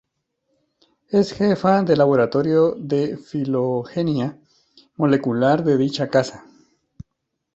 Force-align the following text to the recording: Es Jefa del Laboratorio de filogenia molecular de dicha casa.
Es 1.09 1.31
Jefa 1.33 1.83
del 1.83 1.99
Laboratorio 1.99 2.73
de 2.75 3.17
filogenia 3.17 4.35
molecular 4.97 5.63
de 5.63 5.77
dicha 5.77 6.07
casa. 6.09 6.43